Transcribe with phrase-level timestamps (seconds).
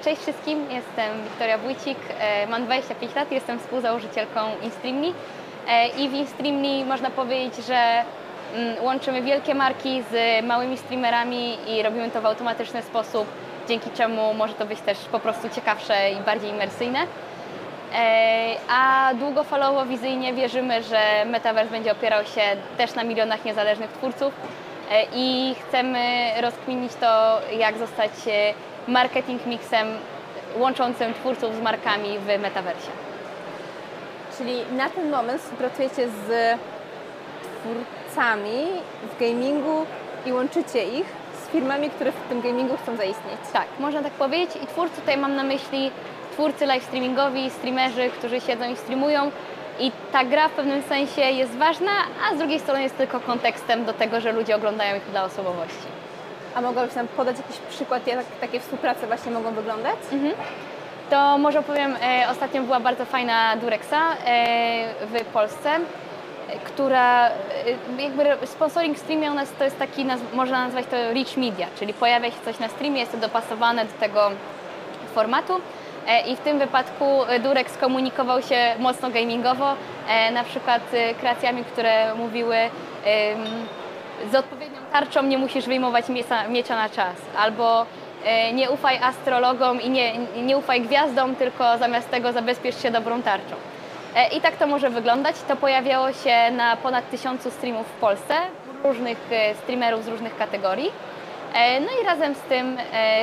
[0.00, 5.12] Cześć wszystkim, jestem Wiktoria Wójcik, e, mam 25 lat, jestem współzałożycielką InStreamly
[5.68, 8.04] e, i w InStreamly można powiedzieć, że
[8.54, 13.26] mm, łączymy wielkie marki z małymi streamerami i robimy to w automatyczny sposób,
[13.68, 16.98] dzięki czemu może to być też po prostu ciekawsze i bardziej imersyjne.
[17.94, 22.42] E, A długofalowo, wizyjnie wierzymy, że Metaverse będzie opierał się
[22.78, 24.34] też na milionach niezależnych twórców
[25.14, 28.54] i chcemy rozkminić to, jak zostać e,
[28.88, 29.86] marketing mixem
[30.56, 32.90] łączącym twórców z markami w Metaversie.
[34.38, 36.58] Czyli na ten moment współpracujecie z
[37.60, 38.66] twórcami
[39.02, 39.86] w gamingu
[40.26, 41.06] i łączycie ich
[41.42, 43.40] z firmami, które w tym gamingu chcą zaistnieć.
[43.52, 44.56] Tak, można tak powiedzieć.
[44.62, 45.90] I twórcy tutaj mam na myśli
[46.32, 49.30] twórcy live streamingowi, streamerzy, którzy siedzą i streamują.
[49.80, 51.90] I ta gra w pewnym sensie jest ważna,
[52.30, 55.86] a z drugiej strony jest tylko kontekstem do tego, że ludzie oglądają ich dla osobowości.
[56.54, 59.96] A mogłabyś nam podać jakiś przykład, jak takie współprace właśnie mogą wyglądać?
[61.10, 63.94] To może opowiem, e, ostatnio była bardzo fajna Durexa
[64.26, 65.78] e, w Polsce, e,
[66.64, 71.36] która e, jakby sponsoring streamie u nas to jest taki, naz- można nazwać to rich
[71.36, 74.30] media, czyli pojawia się coś na streamie, jest to dopasowane do tego
[75.14, 75.60] formatu.
[76.06, 79.74] E, I w tym wypadku e, Durex komunikował się mocno gamingowo,
[80.08, 80.82] e, na przykład
[81.20, 82.56] kreacjami, które mówiły
[84.32, 86.04] z odpowiednią tarczą nie musisz wyjmować
[86.48, 87.86] miecza, na czas, albo
[88.52, 93.54] nie ufaj astrologom i nie, nie ufaj gwiazdom, tylko zamiast tego zabezpiecz się dobrą tarczą.
[94.36, 95.36] I tak to może wyglądać.
[95.48, 98.34] To pojawiało się na ponad tysiącu streamów w Polsce,
[98.84, 99.18] różnych
[99.62, 100.92] streamerów z różnych kategorii.
[101.80, 102.78] No i razem z tym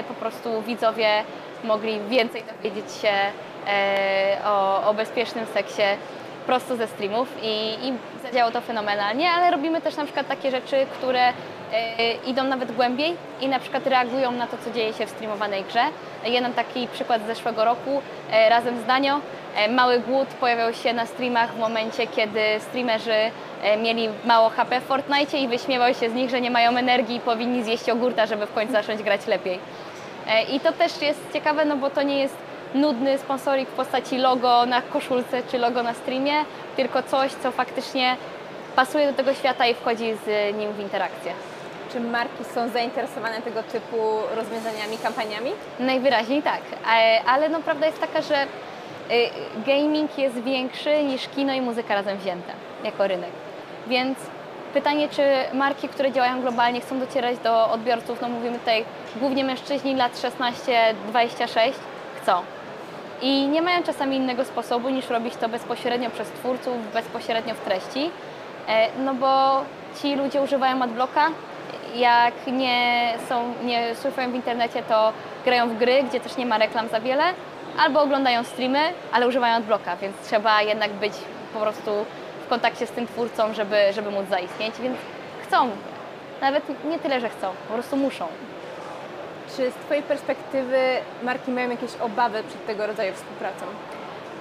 [0.07, 1.23] po prostu widzowie
[1.63, 3.11] mogli więcej dowiedzieć się
[3.67, 5.81] e, o, o bezpiecznym seksie
[6.45, 7.93] prosto ze streamów i, i
[8.23, 11.33] zadziałało to fenomenalnie, ale robimy też na przykład takie rzeczy, które e,
[12.27, 15.83] idą nawet głębiej i na przykład reagują na to, co dzieje się w streamowanej grze.
[16.25, 19.19] Jeden taki przykład z zeszłego roku, e, razem z Danio,
[19.69, 23.31] Mały Głód pojawiał się na streamach w momencie, kiedy streamerzy
[23.81, 27.19] mieli mało HP w Fortnite i wyśmiewał się z nich, że nie mają energii i
[27.19, 29.59] powinni zjeść jogurta, żeby w końcu zacząć grać lepiej.
[30.29, 32.35] E, I to też jest ciekawe, no bo to nie jest
[32.73, 36.33] nudny sponsoring w postaci logo na koszulce czy logo na streamie,
[36.75, 38.15] tylko coś, co faktycznie
[38.75, 41.33] pasuje do tego świata i wchodzi z nim w interakcję.
[41.93, 43.97] Czy marki są zainteresowane tego typu
[44.35, 45.51] rozwiązaniami, kampaniami?
[45.79, 46.61] Najwyraźniej tak,
[46.93, 48.47] E, ale no prawda jest taka, że e,
[49.65, 52.53] gaming jest większy niż kino i muzyka razem wzięte
[52.83, 53.31] jako rynek.
[53.87, 54.17] Więc
[54.73, 58.85] pytanie, czy marki, które działają globalnie, chcą docierać do odbiorców, no mówimy tutaj
[59.15, 60.11] głównie mężczyźni lat
[61.13, 61.71] 16-26,
[62.21, 62.41] chcą.
[63.21, 68.11] I nie mają czasami innego sposobu niż robić to bezpośrednio przez twórców, bezpośrednio w treści,
[68.69, 69.61] E, no bo
[70.01, 71.29] ci ludzie używają adblocka,
[71.95, 75.13] jak nie, są, nie surfują w internecie, to
[75.45, 77.23] grają w gry, gdzie też nie ma reklam za wiele,
[77.79, 78.79] albo oglądają streamy,
[79.11, 81.13] ale używają adblocka, więc trzeba jednak być
[81.53, 81.91] po prostu
[82.49, 84.97] kontakcie z tym twórcą, żeby, żeby móc zaistnieć, więc
[85.47, 85.69] chcą.
[86.41, 88.27] Nawet nie tyle, że chcą, po prostu muszą.
[89.57, 90.77] Czy z Twojej perspektywy
[91.23, 93.65] marki mają jakieś obawy przed tego rodzaju współpracą?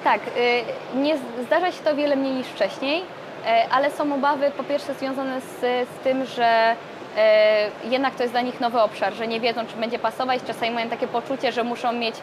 [0.05, 3.03] Tak, y, nie zdarza się to wiele mniej niż wcześniej,
[3.47, 6.77] e, ale są obawy po pierwsze związane z, z tym, że
[7.17, 10.41] e, jednak to jest dla nich nowy obszar, że nie wiedzą, czy będzie pasować.
[10.47, 12.15] Czasami mają takie poczucie, że muszą mieć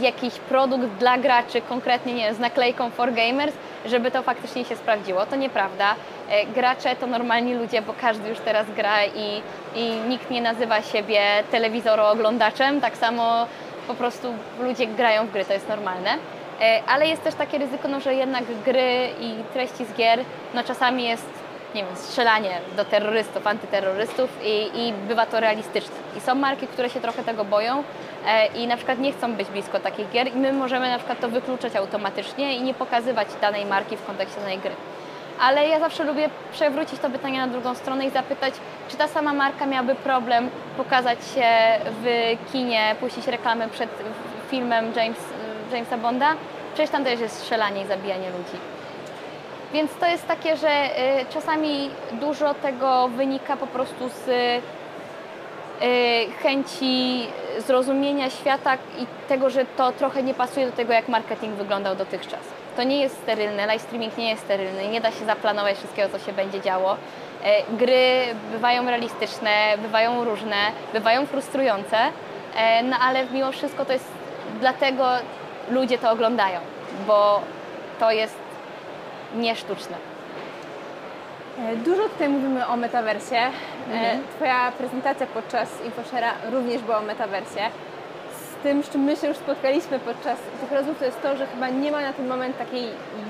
[0.00, 3.54] jakiś produkt dla graczy, konkretnie nie wiem, z naklejką for gamers,
[3.86, 5.26] żeby to faktycznie się sprawdziło.
[5.26, 5.94] To nieprawda.
[6.30, 9.42] E, Gracze to normalni ludzie, bo każdy już teraz gra i,
[9.74, 11.20] i nikt nie nazywa siebie
[11.50, 12.80] telewizorooglądaczem.
[12.80, 13.46] Tak samo
[13.88, 16.10] po prostu ludzie grają w gry, to jest normalne.
[16.60, 20.20] E, Ale jest też takie ryzyko, no, że jednak gry i treści z gier,
[20.54, 21.28] no czasami jest,
[21.74, 25.96] nie wiem, strzelanie do terrorystów, antyterrorystów i, i bywa to realistyczne.
[26.16, 27.84] I są marki, które się trochę tego boją
[28.26, 31.20] e, i na przykład nie chcą być blisko takich gier i my możemy na przykład
[31.20, 34.72] to wykluczać automatycznie i nie pokazywać danej marki w kontekście danej gry.
[35.40, 38.54] Ale ja zawsze lubię przewrócić to pytanie na drugą stronę i zapytać,
[38.88, 41.48] czy ta sama marka miałaby problem pokazać się
[42.02, 43.90] w kinie, puścić reklamę przed
[44.50, 45.18] filmem James,
[45.72, 46.34] Jamesa Bonda?
[46.74, 48.77] Przecież tam też jest strzelanie i zabijanie ludzi.
[49.72, 54.60] Więc to jest takie, że y, czasami dużo tego wynika po prostu z y,
[56.42, 57.26] chęci
[57.66, 62.40] zrozumienia świata i tego, że to trochę nie pasuje do tego, jak marketing wyglądał dotychczas.
[62.76, 66.26] To nie jest sterylne, live streaming nie jest sterylny, nie da się zaplanować wszystkiego, co
[66.26, 66.96] się będzie działo.
[67.44, 69.50] E, Gry bywają realistyczne,
[69.82, 70.56] bywają różne,
[70.92, 71.96] bywają frustrujące,
[72.56, 74.10] e, no ale mimo wszystko to jest
[74.60, 75.08] dlatego
[75.70, 76.60] ludzie to oglądają,
[77.06, 77.40] bo
[78.00, 78.47] to jest
[79.36, 79.96] niesztuczne.
[81.58, 83.36] E, Dużo tutaj mówimy o metaversie.
[83.36, 83.50] E,
[83.92, 84.18] Mhm.
[84.36, 87.60] Twoja prezentacja podczas InfoShare'a również była o metaversie.
[88.62, 91.68] tym, z czym my się już spotkaliśmy podczas tych rozmów, to jest to, że chyba
[91.68, 92.84] nie ma na ten moment takiej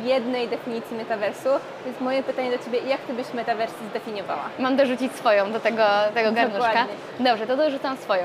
[0.05, 1.49] jednej definicji metaversu.
[1.85, 4.43] Więc moje pytanie do Ciebie, jak Ty byś metavers zdefiniowała?
[4.59, 5.85] Mam dorzucić swoją do tego,
[6.15, 6.69] tego garnuszka.
[6.69, 6.95] Dokładnie.
[7.21, 8.23] Dobrze, to dorzucam swoją.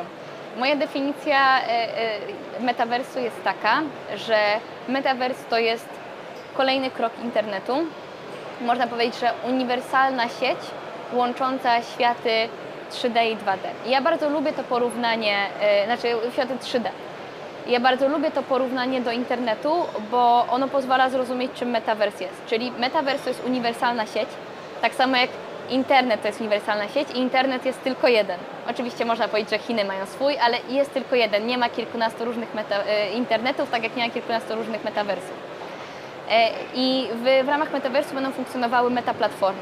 [0.58, 1.88] Moja definicja e,
[2.60, 3.81] metaversu jest taka,
[4.16, 4.38] że
[4.88, 5.90] metavers to jest
[6.54, 7.74] kolejny krok internetu.
[8.62, 10.58] Można powiedzieć, że uniwersalna sieć
[11.14, 12.50] łącząca światy
[12.92, 13.58] 3D i 2D.
[13.86, 16.90] I Ja bardzo lubię to porównanie, e, znaczy światy 3D.
[17.68, 19.74] Ja bardzo lubię to porównanie do internetu,
[20.12, 22.46] bo ono pozwala zrozumieć, czym metavers jest.
[22.46, 24.30] Czyli metavers to jest uniwersalna sieć,
[24.82, 25.30] tak samo jak
[25.70, 28.38] internet to jest uniwersalna sieć i internet jest tylko jeden.
[28.70, 31.48] Oczywiście można powiedzieć, że Chiny mają swój, ale jest tylko jeden.
[31.48, 35.43] Nie ma kilkunastu różnych meta, e, internetów, tak jak nie ma kilkunastu różnych metaversów.
[36.30, 39.62] E, I w, w ramach metaversu będą funkcjonowały metaplatformy.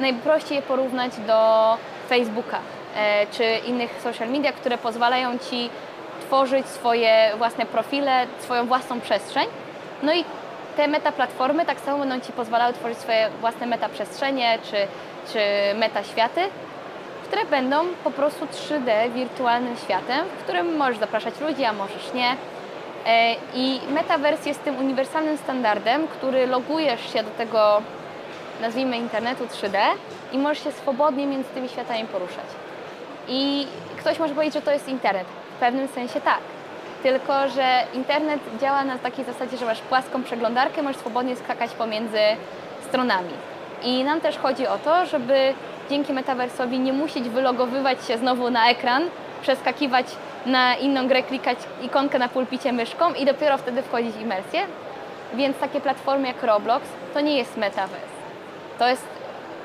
[0.00, 1.76] Najprościej je porównać do
[2.08, 2.58] Facebooka
[2.96, 5.70] e, czy innych social media, które pozwalają Ci
[6.20, 9.46] tworzyć swoje własne profile, swoją własną przestrzeń.
[10.02, 10.24] No i
[10.76, 14.76] te metaplatformy tak samo będą Ci pozwalały tworzyć swoje własne metaprzestrzenie czy,
[15.32, 15.38] czy
[15.74, 16.40] metaświaty,
[17.26, 22.36] które będą po prostu 3D wirtualnym światem, w którym możesz zapraszać ludzi, a możesz nie.
[23.06, 27.82] E, I Metaverse jest tym uniwersalnym standardem, który logujesz się do tego,
[28.60, 29.78] nazwijmy internetu 3D
[30.32, 32.46] i możesz się swobodnie między tymi światami poruszać.
[33.28, 33.66] I
[33.98, 35.26] ktoś może powiedzieć, że to jest internet.
[35.56, 36.38] W pewnym sensie tak.
[37.02, 42.18] Tylko, że internet działa na takiej zasadzie, że masz płaską przeglądarkę, możesz swobodnie skakać pomiędzy
[42.88, 43.32] stronami.
[43.82, 45.54] I nam też chodzi o to, żeby
[45.90, 49.02] dzięki metaversowi nie musieć wylogowywać się znowu na ekran,
[49.42, 50.06] przeskakiwać
[50.46, 54.60] na inną grę, klikać ikonkę na pulpicie myszką i dopiero wtedy wchodzić w imersję.
[55.34, 58.22] Więc takie platformy jak Roblox to nie jest metaverse.
[58.78, 59.06] To jest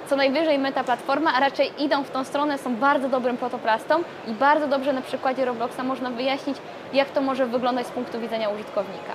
[0.10, 4.68] co najwyżej metaplatforma, a raczej idą w tą stronę, są bardzo dobrym protoplastą i bardzo
[4.68, 6.58] dobrze na przykładzie Robloxa można wyjaśnić,
[6.94, 9.14] jak to może wyglądać z punktu widzenia użytkownika.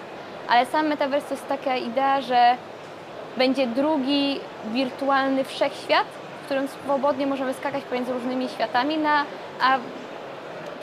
[0.49, 2.57] Ale sam metaverse to jest taka idea, że
[3.37, 6.07] będzie drugi wirtualny wszechświat,
[6.43, 9.25] w którym swobodnie możemy skakać pomiędzy różnymi światami, na,
[9.63, 9.79] a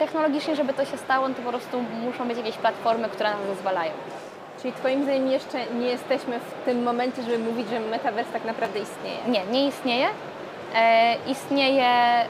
[0.00, 3.46] technologicznie, żeby to się stało, no to po prostu muszą być jakieś platformy, które nam
[3.54, 3.92] zezwalają.
[4.62, 8.80] Czyli Twoim zdaniem jeszcze nie jesteśmy w tym momencie, żeby mówić, że metavers tak naprawdę
[8.80, 9.18] istnieje?
[9.28, 10.06] Nie, nie istnieje.
[10.74, 12.26] E, istnieje, e,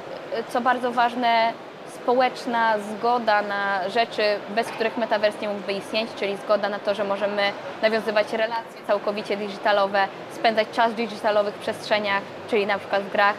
[0.48, 1.52] co bardzo ważne,
[1.94, 7.04] społeczna zgoda na rzeczy, bez których metavers nie mógłby istnieć, czyli zgoda na to, że
[7.04, 7.42] możemy
[7.82, 13.34] nawiązywać relacje całkowicie digitalowe, spędzać czas w digitalowych przestrzeniach, czyli na przykład w grach,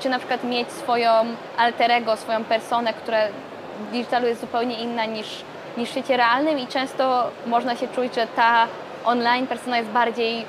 [0.00, 1.10] czy na przykład mieć swoją
[1.58, 3.18] alterego, swoją personę, która
[3.78, 5.26] w digitalu jest zupełnie inna niż,
[5.76, 8.66] niż w świecie realnym i często można się czuć, że ta
[9.04, 10.44] online persona jest bardziej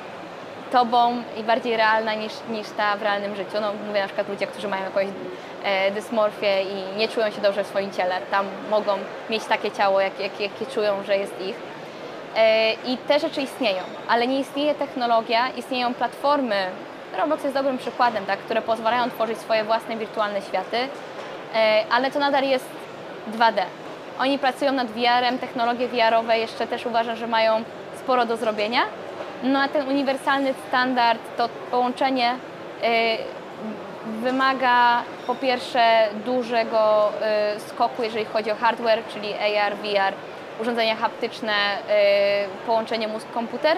[0.72, 3.58] tobą i bardziej realna niż, niż ta w realnym życiu.
[3.62, 5.08] No, mówię na przykład ludzie, którzy mają jakąś
[5.64, 8.16] e, dysmorfię i nie czują się dobrze w swoim ciele.
[8.32, 8.94] Tam mogą
[9.30, 11.56] mieć takie ciało, jak, jak, jakie czują, że jest ich.
[12.36, 16.68] E, I te rzeczy istnieją, ale nie istnieje technologia, istnieją platformy.
[17.18, 20.78] Roblox jest dobrym przykładem, tak, które pozwalają tworzyć swoje własne wirtualne światy,
[21.56, 22.66] e, ale to nadal jest
[23.38, 23.62] 2D.
[24.20, 27.64] Oni pracują nad VR-em, technologie VR-owe jeszcze też uważam, że mają
[28.00, 28.82] sporo do zrobienia.
[29.44, 32.38] No a ten uniwersalny standard, to połączenie y,
[34.22, 37.12] wymaga po pierwsze dużego
[37.56, 40.14] y, skoku, jeżeli chodzi o hardware, czyli AR, VR,
[40.62, 41.54] urządzenia haptyczne,
[42.66, 43.78] połączenie mózg-komputer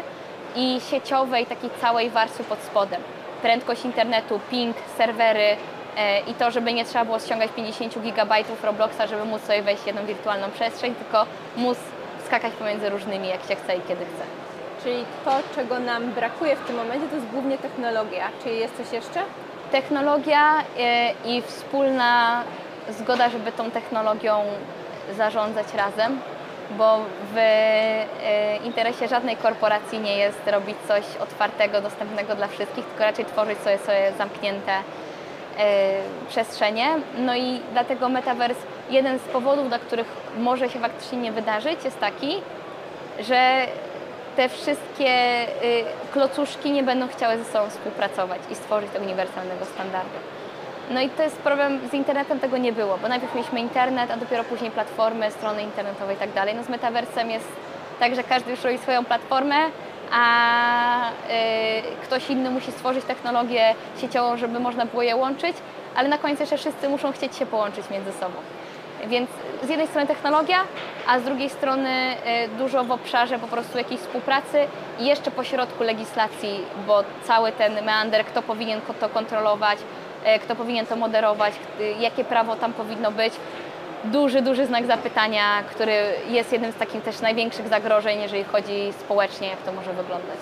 [0.55, 3.01] i sieciowej takiej całej warstwy pod spodem.
[3.41, 9.07] Prędkość internetu, ping, serwery y, i to, żeby nie trzeba było ściągać 50 GB Robloxa,
[9.09, 11.25] żeby móc sobie wejść w jedną wirtualną przestrzeń, tylko
[11.57, 11.77] móc
[12.25, 14.25] skakać pomiędzy różnymi, jak się chce i kiedy chce.
[14.83, 18.29] Czyli to, czego nam brakuje w tym momencie, to jest głównie technologia.
[18.43, 19.21] Czy jest coś jeszcze?
[19.71, 20.63] Technologia y,
[21.29, 22.43] i wspólna
[22.89, 24.43] zgoda, żeby tą technologią
[25.17, 26.19] zarządzać razem,
[26.72, 27.00] bo
[27.34, 33.25] w y, interesie żadnej korporacji nie jest robić coś otwartego, dostępnego dla wszystkich, tylko raczej
[33.25, 34.84] tworzyć sobie, sobie zamknięte y,
[36.29, 36.88] przestrzenie.
[37.17, 40.07] No i dlatego Metaverse, jeden z powodów, dla których
[40.38, 42.41] może się faktycznie nie wydarzyć, jest taki,
[43.19, 43.67] że
[44.36, 50.19] te wszystkie y, klocuszki nie będą chciały ze sobą współpracować i stworzyć uniwersalnego standardu.
[50.91, 54.17] No i to jest problem, z internetem tego nie było, bo najpierw mieliśmy internet, a
[54.17, 56.55] dopiero później platformy, strony internetowe i tak dalej.
[56.55, 57.47] No z metaversem jest
[57.99, 59.55] tak, że każdy już robi swoją platformę,
[60.11, 61.11] a y,
[62.03, 65.57] ktoś inny musi stworzyć technologię sieciową, żeby można było je łączyć,
[65.95, 68.35] ale na końcu jeszcze wszyscy muszą chcieć się połączyć między sobą.
[69.07, 69.29] Więc
[69.63, 70.57] z jednej strony technologia,
[71.07, 72.15] a z drugiej strony
[72.45, 74.67] y, dużo w obszarze po prostu jakiejś współpracy
[74.99, 79.79] i jeszcze po środku legislacji, bo cały ten meander, kto powinien to kontrolować,
[80.39, 83.34] kto powinien to moderować, y, jakie prawo tam powinno być.
[84.03, 85.94] duży, duży znak zapytania, który
[86.29, 90.38] jest jednym z takich też największych zagrożeń, jeżeli chodzi społecznie, jak to może wyglądać.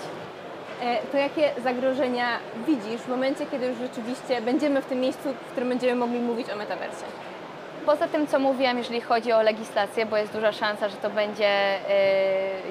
[0.82, 2.26] E, To jakie zagrożenia
[2.66, 6.50] widzisz w momencie, kiedy już rzeczywiście będziemy w tym miejscu, w którym będziemy mogli mówić
[6.50, 7.04] o metaversie?
[7.86, 11.48] Poza tym, co mówiłam, jeżeli chodzi o legislację, bo jest duża szansa, że to będzie
[11.48, 11.78] e,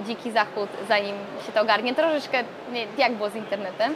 [0.06, 1.16] dziki zachód, zanim
[1.46, 3.96] się to ogarnie, troszeczkę nie, jak było z internetem, e,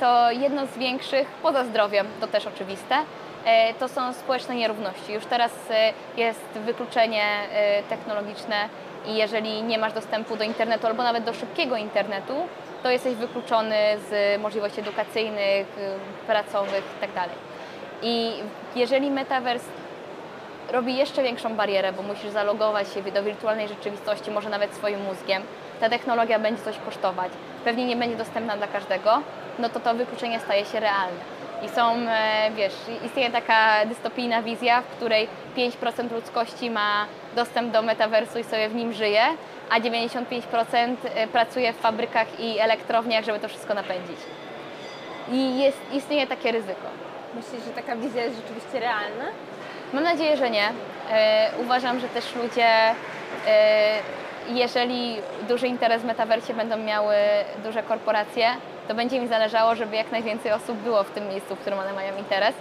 [0.00, 2.96] to jedno z większych, poza zdrowiem, to też oczywiste,
[3.44, 5.12] e, to są społeczne nierówności.
[5.12, 8.68] Już teraz e, jest wykluczenie e, technologiczne
[9.06, 12.34] i jeżeli nie masz dostępu do internetu albo nawet do szybkiego internetu,
[12.82, 13.76] to jesteś wykluczony
[14.08, 15.66] z możliwości edukacyjnych,
[16.26, 17.20] pracowych itd.
[18.02, 18.32] I
[18.76, 19.66] jeżeli metaverse
[20.72, 25.42] robi jeszcze większą barierę, bo musisz zalogować się do wirtualnej rzeczywistości, może nawet swoim mózgiem.
[25.80, 27.32] Ta technologia będzie coś kosztować,
[27.64, 29.22] pewnie nie będzie dostępna dla każdego,
[29.58, 31.20] no to to wykluczenie staje się realne.
[31.62, 32.74] I są, e, wiesz,
[33.06, 37.06] istnieje taka dystopijna wizja, w której 5% ludzkości ma
[37.36, 39.22] dostęp do metaversu i sobie w nim żyje,
[39.70, 40.96] a 95%
[41.32, 44.18] pracuje w fabrykach i elektrowniach, żeby to wszystko napędzić.
[45.32, 46.86] I jest, istnieje takie ryzyko.
[47.34, 49.24] Myślisz, że taka wizja jest rzeczywiście realna?
[49.92, 50.68] Mam nadzieję, że nie.
[51.10, 52.68] E, uważam, że też ludzie,
[53.46, 53.98] e,
[54.54, 55.16] jeżeli
[55.48, 57.14] duży interes w metaversie będą miały
[57.64, 58.46] duże korporacje,
[58.88, 61.92] to będzie im zależało, żeby jak najwięcej osób było w tym miejscu, w którym one
[61.92, 62.54] mają interes.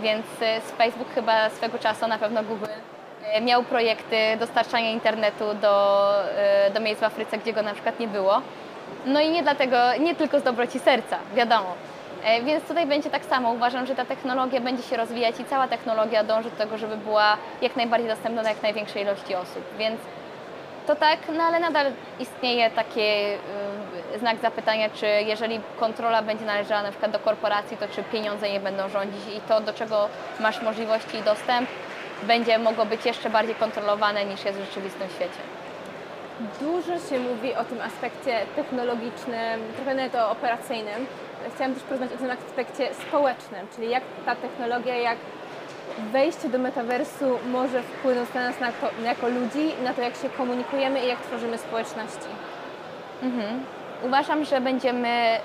[0.00, 2.66] Więc z Facebook chyba swego czasu, na pewno Google,
[3.24, 8.00] e, miał projekty dostarczania internetu do, e, do miejsc w Afryce, gdzie go na przykład
[8.00, 8.42] nie było.
[9.06, 11.74] No i nie dlatego, nie tylko z dobroci serca, wiadomo.
[12.24, 13.52] E, Więc tutaj będzie tak samo.
[13.52, 17.36] Uważam, że ta technologia będzie się rozwijać i cała technologia dąży do tego, żeby była
[17.62, 19.62] jak najbardziej dostępna dla jak największej ilości osób.
[19.78, 20.00] Więc
[20.88, 21.86] to tak, no ale nadal
[22.20, 27.88] istnieje taki y, znak zapytania, czy jeżeli kontrola będzie należała na przykład do korporacji, to
[27.88, 30.08] czy pieniądze nie będą rządzić i to, do czego
[30.40, 31.68] masz możliwości i dostęp,
[32.22, 35.42] będzie mogło być jeszcze bardziej kontrolowane niż jest w rzeczywistym świecie.
[36.60, 41.06] Dużo się mówi o tym aspekcie technologicznym, trochę nawet o operacyjnym.
[41.54, 45.18] Chciałam też porozmawiać o tym aspekcie społecznym, czyli jak ta technologia, jak
[46.12, 50.30] wejście do metaversu może wpłynąć na nas na to, jako ludzi, na to, jak się
[50.30, 52.28] komunikujemy i jak tworzymy społeczności.
[54.02, 55.40] Uważam, że będziemy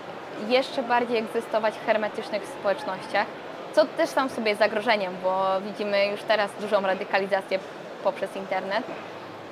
[0.48, 3.26] jeszcze bardziej egzystować w hermetycznych społecznościach,
[3.74, 7.60] co też sam sobie jest zagrożeniem, bo widzimy już teraz dużą radykalizację
[8.04, 8.84] poprzez internet.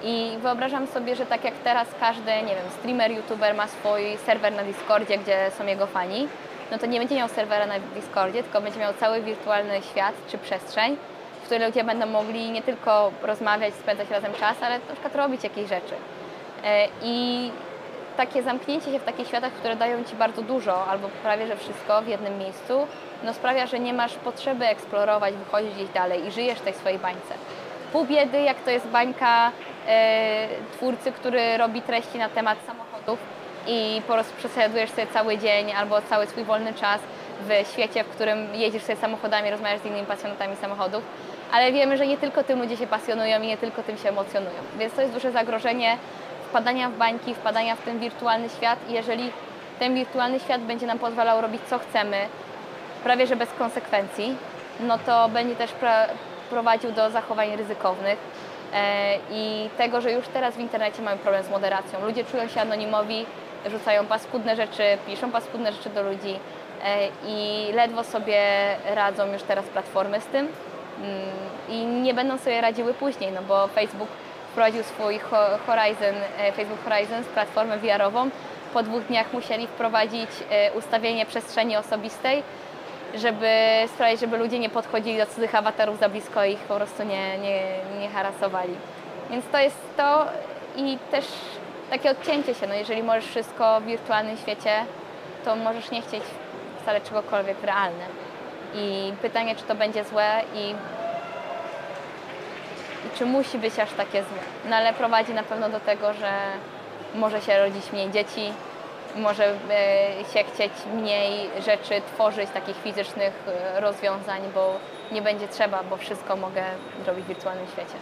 [0.04, 4.54] I wyobrażam sobie, że tak jak teraz każdy, nie wiem, streamer, youtuber ma swój serwer
[4.54, 6.28] na Discordzie, gdzie są jego fani,
[6.72, 10.38] no to nie będzie miał serwera na Discordzie, tylko będzie miał cały wirtualny świat czy
[10.38, 10.98] przestrzeń,
[11.42, 15.44] w której ludzie będą mogli nie tylko rozmawiać, spędzać razem czas, ale na przykład robić
[15.44, 15.96] jakieś rzeczy.
[16.64, 17.52] E, I
[18.18, 22.02] takie zamknięcie się w takich światach, które dają Ci bardzo dużo, albo prawie że wszystko
[22.02, 22.88] w jednym miejscu,
[23.24, 27.00] no sprawia, że nie masz potrzeby eksplorować, wychodzić gdzieś dalej i żyjesz w tej swojej
[27.00, 27.34] bańce.
[27.92, 29.52] Pół biedy, jak to jest bańka
[29.88, 33.20] e, twórcy, który robi treści na temat samochodów
[33.68, 37.02] i po prostu prześladujesz sobie cały dzień albo cały swój wolny czas
[37.42, 41.04] w świecie, w którym jedziesz sobie samochodami, rozmawiasz z innymi pasjonatami samochodów,
[41.52, 44.56] ale wiemy, że nie tylko tym ludzie się pasjonują i nie tylko tym się emocjonują.
[44.80, 45.98] Więc to jest duże zagrożenie
[46.50, 49.32] wpadania w bańki, wpadania w ten wirtualny świat i jeżeli
[49.80, 52.18] ten wirtualny świat będzie nam pozwalał robić co chcemy,
[53.04, 54.36] prawie że bez konsekwencji,
[54.80, 55.72] no to będzie też
[56.50, 58.18] prowadził do zachowań ryzykownych
[58.74, 62.06] e, i tego, że już teraz w internecie mamy problem z moderacją.
[62.06, 63.26] Ludzie czują się anonimowi,
[63.66, 66.40] rzucają paskudne rzeczy, piszą paskudne rzeczy do ludzi
[66.86, 68.42] e, i ledwo sobie
[68.96, 70.48] radzą już teraz platformy z tym
[70.98, 71.10] Mm,
[71.70, 74.08] i nie będą sobie radziły później, no bo Facebook
[74.52, 78.30] wprowadził swój Ho- Horizon, e, Facebook Horizon, platformę VR-ową.
[78.74, 82.44] Po dwóch dniach musieli wprowadzić e, ustawienie przestrzeni osobistej,
[83.16, 83.48] żeby
[83.96, 87.38] sprawić, żeby ludzie nie podchodzili do cudzych awatarów za blisko i ich po prostu nie,
[87.38, 87.62] nie,
[88.00, 88.74] nie harasowali.
[89.30, 90.26] Więc to jest to
[90.76, 91.26] i też
[91.92, 94.86] takie odcięcie się, no jeżeli możesz wszystko w wirtualnym świecie,
[95.46, 96.24] to możesz nie chcieć
[96.82, 98.10] wcale czegokolwiek w realnym.
[98.76, 100.70] I pytanie, czy to będzie złe i,
[103.08, 104.40] i czy musi być aż takie złe.
[104.70, 106.32] No ale prowadzi na pewno do tego, że
[107.16, 108.54] może się rodzić mniej dzieci,
[109.16, 109.56] może e,
[110.34, 114.76] się chcieć mniej rzeczy tworzyć, takich fizycznych e, rozwiązań, bo
[115.12, 116.64] nie będzie trzeba, bo wszystko mogę
[117.04, 117.98] zrobić w wirtualnym świecie.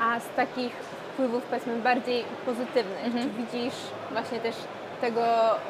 [0.00, 3.24] A z takich wpływów powiedzmy bardziej pozytywnych, Mhm.
[3.24, 3.74] czy widzisz
[4.12, 4.54] właśnie też
[5.00, 5.24] tego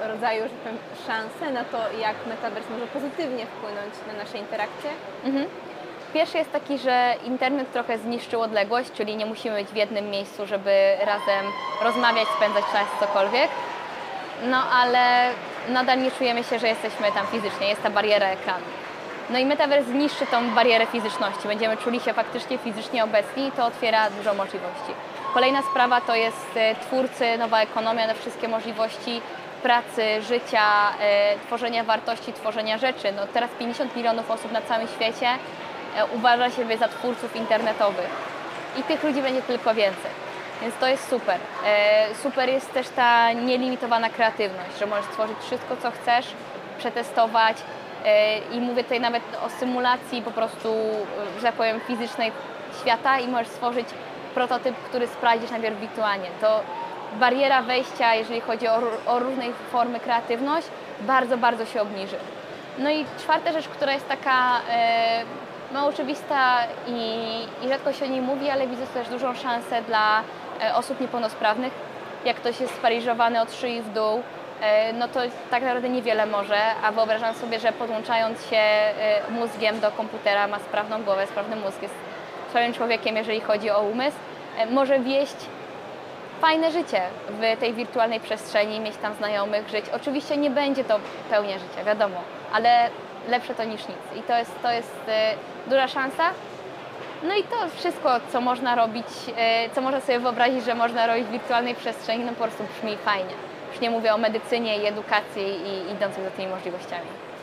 [0.09, 4.91] rodzaju, że tak powiem, szanse na to, jak metaverse może pozytywnie wpłynąć na nasze interakcje?
[5.25, 5.47] Mhm.
[6.15, 10.47] Pierwszy jest taki, że internet trochę zniszczył odległość, czyli nie musimy być w jednym miejscu,
[10.47, 11.45] żeby razem
[11.83, 13.49] rozmawiać, spędzać czas, cokolwiek.
[14.47, 15.31] No ale
[15.69, 18.65] nadal nie czujemy się, że jesteśmy tam fizycznie, jest ta bariera ekranu.
[19.31, 21.49] No i Metaverse zniszczy tą barierę fizyczności.
[21.49, 24.93] Będziemy czuli się faktycznie fizycznie obecni i to otwiera dużo możliwości.
[25.35, 29.21] Kolejna sprawa to jest e, twórcy, nowa ekonomia, na wszystkie możliwości
[29.63, 30.63] pracy, życia,
[31.01, 33.13] e, tworzenia wartości, tworzenia rzeczy.
[33.13, 35.29] No teraz 50 milionów osób na całym świecie
[35.97, 38.11] e, uważa siebie za twórców internetowych
[38.81, 40.11] i tych ludzi będzie tylko więcej.
[40.63, 41.39] Więc to jest super.
[42.23, 46.27] Super jest też ta nielimitowana kreatywność, że możesz stworzyć wszystko, co chcesz,
[46.79, 47.57] przetestować.
[48.53, 50.69] I mówię tutaj nawet o symulacji po prostu,
[51.37, 52.33] że tak powiem, fizycznej
[52.81, 53.87] świata i możesz stworzyć
[54.35, 56.29] prototyp, który sprawdzisz najpierw wirtualnie.
[56.41, 56.61] To
[57.21, 58.77] bariera wejścia, jeżeli chodzi o,
[59.07, 59.21] o
[59.73, 60.67] formy kreatywność,
[61.01, 62.17] bardzo, bardzo się obniży.
[62.79, 65.25] No i czwarta rzecz, która jest taka e,
[65.73, 67.21] no, oczywista i,
[67.65, 70.23] i rzadko się o niej mówi, ale widzę też dużą szansę dla
[70.63, 71.73] e, osób niepełnosprawnych.
[72.25, 74.23] Jak ktoś jest sparyżowany od szyi w dół,
[74.61, 78.93] e, no to tak naprawdę niewiele może, a wyobrażam sobie, że podłączając się e,
[79.31, 81.95] mózgiem do komputera ma sprawną głowę, sprawny mózg, jest
[82.55, 84.17] sprawnym człowiekiem, jeżeli chodzi o umysł,
[84.59, 85.37] e, może wieść
[86.41, 89.85] fajne życie w tej wirtualnej przestrzeni, mieć tam znajomych, żyć.
[89.97, 92.17] Oczywiście nie będzie to pełnia życia, wiadomo,
[92.53, 92.91] ale
[93.29, 93.99] lepsze to niż nic.
[94.17, 95.35] I to jest, to jest e,
[95.67, 96.31] duża szansa.
[97.23, 99.07] No i to wszystko, co można robić,
[99.37, 102.97] e, co można sobie wyobrazić, że można robić w wirtualnej przestrzeni, no po prostu brzmi
[102.97, 103.35] fajnie.
[103.73, 107.34] Już nie mówię o medycynie i edukacji i idących za tymi możliwościami.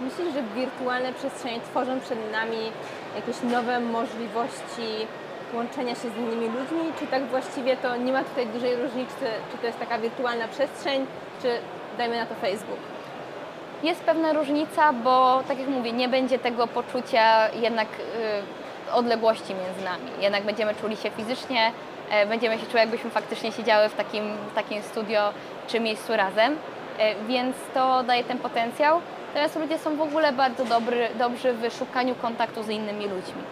[0.00, 2.72] Myślisz, że wirtualne przestrzenie tworzą przed nami
[3.16, 5.06] jakieś nowe możliwości
[5.54, 9.58] łączenia się z innymi ludźmi, czy tak właściwie to nie ma tutaj dużej różnicy, czy
[9.58, 11.06] to jest taka wirtualna przestrzeń,
[11.42, 11.48] czy
[11.98, 12.78] dajmy na to Facebook?
[13.82, 17.88] Jest pewna różnica, bo tak jak mówię, nie będzie tego poczucia jednak
[18.88, 20.10] y, odległości między nami.
[20.20, 21.72] Jednak będziemy czuli się fizycznie,
[22.10, 25.32] e, będziemy się czuły, jakbyśmy faktycznie siedziały w takim, takim studio
[25.66, 26.56] czy miejscu razem,
[26.98, 29.00] e, więc to daje ten potencjał.
[29.34, 33.42] Natomiast ludzie są w ogóle bardzo dobry, dobrzy w szukaniu kontaktu z innymi ludźmi.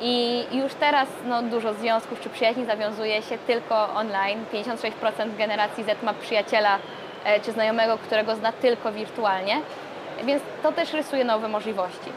[0.00, 4.44] I już teraz no, dużo związków czy przyjaźni zawiązuje się tylko online.
[4.52, 6.78] 56% generacji Z ma przyjaciela
[7.24, 9.60] e, czy znajomego, którego zna tylko wirtualnie,
[10.24, 12.12] więc to też rysuje nowe możliwości.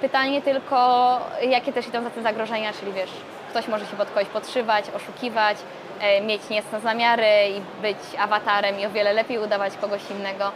[0.00, 3.10] Pytanie tylko, jakie też idą za tym zagrożenia, czyli wiesz,
[3.50, 5.56] ktoś może się pod kogoś podszywać, oszukiwać,
[6.00, 10.52] e, mieć niejasne zamiary i być awatarem i o wiele lepiej udawać kogoś innego.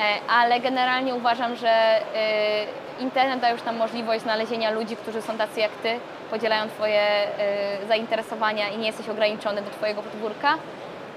[0.00, 2.00] E, ale generalnie uważam, że e,
[3.00, 7.86] internet da już nam możliwość znalezienia ludzi, którzy są tacy jak ty, podzielają twoje e,
[7.88, 10.54] zainteresowania i nie jesteś ograniczony do twojego podwórka.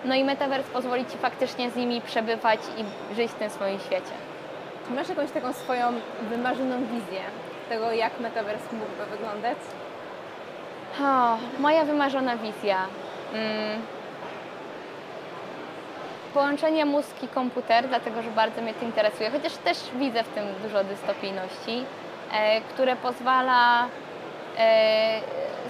[0.05, 4.13] No i Metaverse pozwoli ci faktycznie z nimi przebywać i żyć w tym swoim świecie.
[4.87, 7.21] Czy masz jakąś taką swoją wymarzoną wizję
[7.69, 9.57] tego, jak Metaverse mógłby wyglądać?
[11.01, 12.77] O, moja wymarzona wizja.
[13.33, 13.81] Mm.
[16.33, 20.43] Połączenie mózg i komputer, dlatego że bardzo mnie to interesuje, chociaż też widzę w tym
[20.63, 21.85] dużo dystopijności,
[22.33, 23.87] e, które pozwala
[24.57, 25.19] e,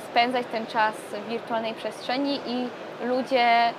[0.10, 2.68] spędzać ten czas w wirtualnej przestrzeni i
[3.08, 3.74] ludzie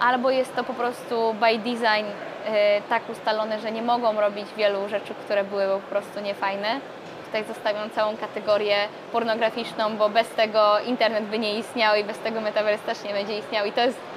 [0.00, 2.06] albo jest to po prostu by design
[2.46, 6.80] e, tak ustalone, że nie mogą robić wielu rzeczy, które były po prostu niefajne.
[7.26, 8.76] Tutaj zostawiam całą kategorię
[9.12, 13.38] pornograficzną, bo bez tego internet by nie istniał i bez tego metaverse też nie będzie
[13.38, 14.07] istniał i to jest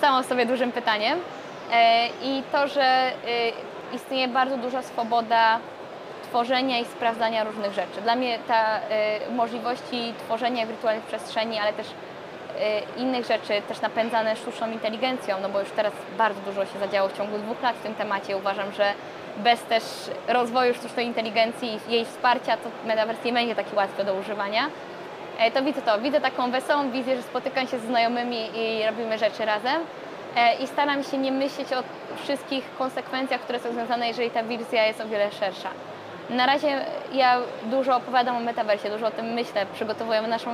[0.00, 1.18] samo sobie dużym pytaniem.
[1.72, 3.12] E, I to, że e,
[3.94, 5.58] istnieje bardzo duża swoboda
[6.22, 8.00] tworzenia i sprawdzania różnych rzeczy.
[8.02, 11.86] Dla mnie ta e, możliwości tworzenia wirtualnych przestrzeni, ale też
[12.96, 17.16] innych rzeczy, też napędzane sztuczną inteligencją, no bo już teraz bardzo dużo się zadziało w
[17.16, 18.36] ciągu dwóch lat w tym temacie.
[18.36, 18.92] Uważam, że
[19.36, 19.82] bez też
[20.28, 24.70] rozwoju sztucznej inteligencji i jej wsparcia, to metaverse nie będzie taki łatwy do używania.
[25.38, 29.18] E, To widzę to, widzę taką wesołą wizję, że spotykam się z znajomymi i robimy
[29.18, 29.82] rzeczy razem.
[30.36, 31.82] E, I staram się nie myśleć o
[32.22, 35.68] wszystkich konsekwencjach, które są związane, jeżeli ta wizja jest o wiele szersza.
[36.30, 40.50] Na razie ja dużo opowiadam o metaversie, dużo o tym myślę, przygotowujemy naszą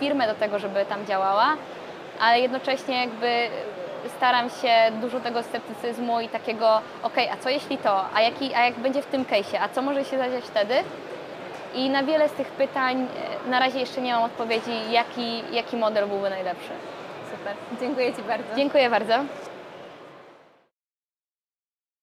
[0.00, 1.46] firmę do tego, żeby tam działała,
[2.20, 3.48] ale jednocześnie jakby
[4.16, 8.64] staram się dużo tego sceptycyzmu i takiego, okej, a co jeśli to, a, jaki, a
[8.64, 10.74] jak będzie w tym case'ie, a co może się zadziać wtedy?
[11.78, 13.06] I na wiele z tych pytań
[13.46, 16.70] e, na razie jeszcze nie mam odpowiedzi, jaki, jaki model byłby najlepszy.
[17.30, 17.54] Super.
[17.80, 18.56] Dziękuję Ci bardzo.
[18.56, 19.14] Dziękuję bardzo.